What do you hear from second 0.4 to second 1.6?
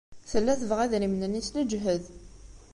tebɣa idrimen-nni s